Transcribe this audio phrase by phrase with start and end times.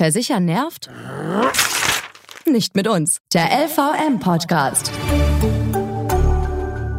[0.00, 0.88] Versichern nervt?
[2.46, 3.18] Nicht mit uns.
[3.34, 4.90] Der LVM-Podcast.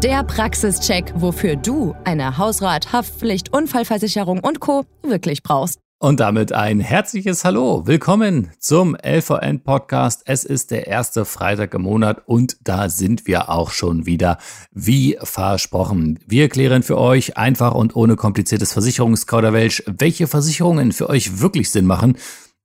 [0.04, 4.85] Der Praxischeck, wofür du eine Hausrat, Haftpflicht, Unfallversicherung und Co.
[5.01, 5.79] wirklich brauchst.
[5.97, 7.87] Und damit ein herzliches Hallo.
[7.87, 10.21] Willkommen zum LVN Podcast.
[10.25, 14.38] Es ist der erste Freitag im Monat und da sind wir auch schon wieder
[14.71, 16.20] wie versprochen.
[16.27, 21.88] Wir klären für euch einfach und ohne kompliziertes Versicherungskauderwelsch, welche Versicherungen für euch wirklich Sinn
[21.88, 22.15] machen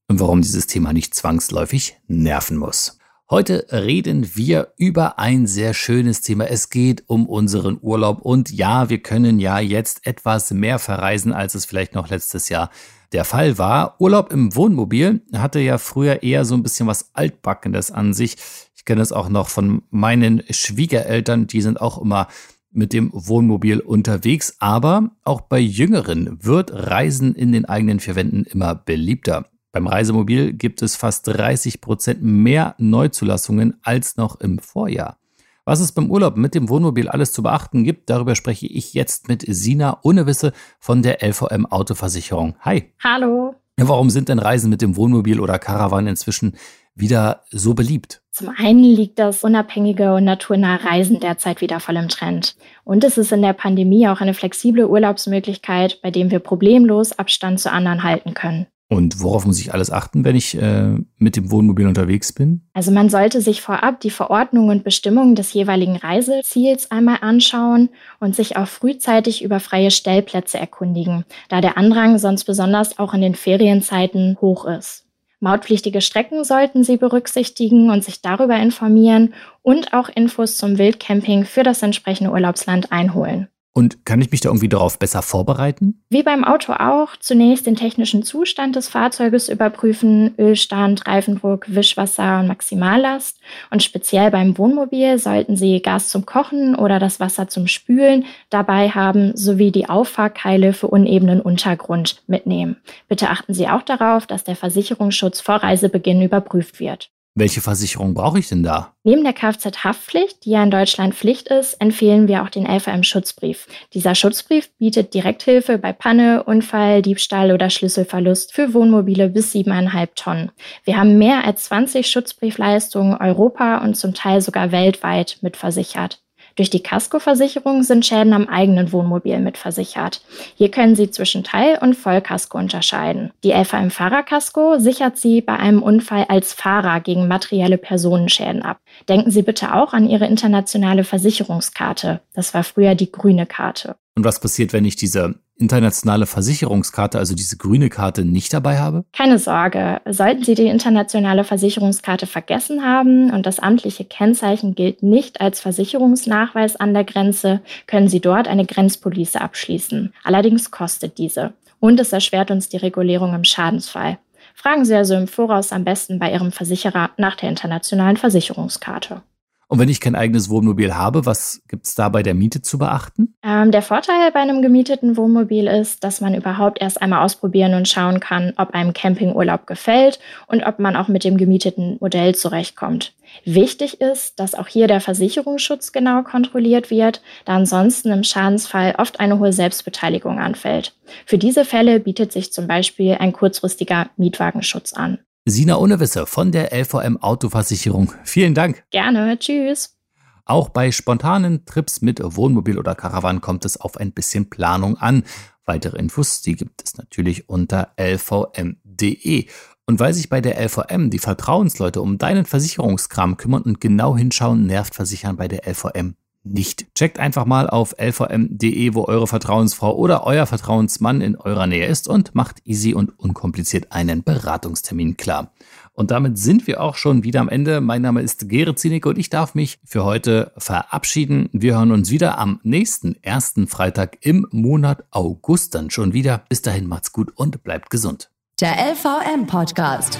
[0.09, 2.99] und warum dieses Thema nicht zwangsläufig nerven muss.
[3.29, 6.45] Heute reden wir über ein sehr schönes Thema.
[6.45, 11.57] Es geht um unseren Urlaub und ja, wir können ja jetzt etwas mehr verreisen, als
[11.57, 12.71] es vielleicht noch letztes Jahr
[13.13, 14.01] der Fall war.
[14.01, 18.37] Urlaub im Wohnmobil hatte ja früher eher so ein bisschen was Altbackendes an sich.
[18.77, 22.29] Ich kenne es auch noch von meinen Schwiegereltern, die sind auch immer
[22.71, 28.45] mit dem Wohnmobil unterwegs, aber auch bei Jüngeren wird Reisen in den eigenen vier Wänden
[28.45, 29.47] immer beliebter.
[29.77, 35.19] Beim Reisemobil gibt es fast 30 Prozent mehr Neuzulassungen als noch im Vorjahr.
[35.67, 39.29] Was es beim Urlaub mit dem Wohnmobil alles zu beachten gibt, darüber spreche ich jetzt
[39.29, 42.57] mit Sina Unnewisse von der LVM Autoversicherung.
[42.61, 42.91] Hi.
[43.05, 43.55] Hallo.
[43.77, 46.57] Warum sind denn Reisen mit dem Wohnmobil oder Caravan inzwischen
[46.95, 48.23] wieder so beliebt?
[48.31, 52.57] Zum einen liegt das unabhängige und naturnahe Reisen derzeit wieder voll im Trend.
[52.85, 57.61] Und es ist in der Pandemie auch eine flexible Urlaubsmöglichkeit, bei dem wir problemlos Abstand
[57.61, 58.69] zu anderen halten können.
[58.89, 62.63] Und worauf muss ich alles achten, wenn ich äh, mit dem Wohnmobil unterwegs bin?
[62.73, 67.89] Also man sollte sich vorab die Verordnungen und Bestimmungen des jeweiligen Reiseziels einmal anschauen
[68.21, 73.23] und sich auch frühzeitig über freie Stellplätze erkundigen, da der Andrang sonst besonders auch in
[73.23, 75.05] den Ferienzeiten hoch ist.
[75.41, 81.63] Mautpflichtige Strecken sollten Sie berücksichtigen und sich darüber informieren und auch Infos zum Wildcamping für
[81.63, 83.49] das entsprechende Urlaubsland einholen.
[83.77, 86.03] Und kann ich mich da irgendwie darauf besser vorbereiten?
[86.09, 92.47] Wie beim Auto auch, zunächst den technischen Zustand des Fahrzeuges überprüfen, Ölstand, Reifendruck, Wischwasser und
[92.47, 93.39] Maximallast.
[93.71, 98.89] Und speziell beim Wohnmobil sollten Sie Gas zum Kochen oder das Wasser zum Spülen dabei
[98.89, 102.77] haben, sowie die Auffahrkeile für unebenen Untergrund mitnehmen.
[103.09, 107.11] Bitte achten Sie auch darauf, dass der Versicherungsschutz vor Reisebeginn überprüft wird.
[107.39, 108.95] Welche Versicherung brauche ich denn da?
[109.05, 113.67] Neben der Kfz-Haftpflicht, die ja in Deutschland Pflicht ist, empfehlen wir auch den LVM-Schutzbrief.
[113.93, 120.51] Dieser Schutzbrief bietet Direkthilfe bei Panne, Unfall, Diebstahl oder Schlüsselverlust für Wohnmobile bis 7,5 Tonnen.
[120.85, 126.23] Wir haben mehr als 20 Schutzbriefleistungen Europa und zum Teil sogar weltweit mitversichert.
[126.57, 130.23] Durch die Kaskoversicherung sind Schäden am eigenen Wohnmobil mitversichert.
[130.57, 133.31] Hier können Sie zwischen Teil- und Vollkasko unterscheiden.
[133.45, 138.81] Die LVM Fahrerkasko sichert Sie bei einem Unfall als Fahrer gegen materielle Personenschäden ab.
[139.09, 142.21] Denken Sie bitte auch an Ihre internationale Versicherungskarte.
[142.35, 143.97] Das war früher die grüne Karte.
[144.17, 149.05] Und was passiert, wenn ich diese internationale Versicherungskarte, also diese grüne Karte, nicht dabei habe?
[149.13, 150.01] Keine Sorge.
[150.05, 156.77] Sollten Sie die internationale Versicherungskarte vergessen haben und das amtliche Kennzeichen gilt nicht als Versicherungsnachweis
[156.77, 160.13] an der Grenze, können Sie dort eine Grenzpolice abschließen.
[160.25, 161.55] Allerdings kostet diese.
[161.81, 164.19] Und es erschwert uns die Regulierung im Schadensfall.
[164.55, 169.23] Fragen Sie also im Voraus am besten bei Ihrem Versicherer nach der internationalen Versicherungskarte.
[169.69, 172.79] Und wenn ich kein eigenes Wohnmobil habe, was gibt es da bei der Miete zu
[172.79, 173.35] beachten?
[173.43, 177.89] Ähm, der Vorteil bei einem gemieteten Wohnmobil ist, dass man überhaupt erst einmal ausprobieren und
[177.89, 183.15] schauen kann, ob einem Campingurlaub gefällt und ob man auch mit dem gemieteten Modell zurechtkommt.
[183.45, 189.19] Wichtig ist, dass auch hier der Versicherungsschutz genau kontrolliert wird, da ansonsten im Schadensfall oft
[189.19, 190.95] eine hohe Selbstbeteiligung anfällt.
[191.25, 195.19] Für diese Fälle bietet sich zum Beispiel ein kurzfristiger Mietwagenschutz an.
[195.49, 198.13] Sina Unnewisse von der LVM Autoversicherung.
[198.25, 198.83] Vielen Dank.
[198.91, 199.39] Gerne.
[199.39, 199.97] Tschüss.
[200.45, 205.23] Auch bei spontanen Trips mit Wohnmobil oder Caravan kommt es auf ein bisschen Planung an.
[205.65, 209.47] Weitere Infos, die gibt es natürlich unter lvm.de.
[209.87, 214.67] Und weil sich bei der LVM die Vertrauensleute um deinen Versicherungskram kümmern und genau hinschauen,
[214.67, 216.17] nervt Versichern bei der LVM
[216.47, 216.95] nicht.
[216.95, 222.09] Checkt einfach mal auf lvm.de, wo eure Vertrauensfrau oder euer Vertrauensmann in eurer Nähe ist
[222.09, 225.53] und macht easy und unkompliziert einen Beratungstermin klar.
[225.93, 227.81] Und damit sind wir auch schon wieder am Ende.
[227.81, 231.49] Mein Name ist Gerrit Zienicke und ich darf mich für heute verabschieden.
[231.53, 236.45] Wir hören uns wieder am nächsten ersten Freitag im Monat August dann schon wieder.
[236.49, 238.31] Bis dahin macht's gut und bleibt gesund.
[238.61, 240.19] Der LVM Podcast.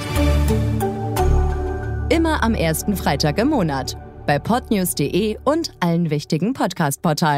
[2.09, 3.97] Immer am ersten Freitag im Monat
[4.27, 7.35] bei podnews.de und allen wichtigen Podcast-Portalen.